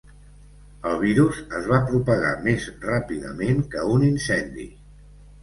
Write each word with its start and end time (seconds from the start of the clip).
El 0.91 0.95
virus 1.03 1.41
es 1.59 1.67
va 1.73 1.79
propagar 1.91 2.31
més 2.47 2.65
ràpidament 2.87 3.61
que 3.77 3.85
un 3.99 4.09
incendi. 4.09 4.69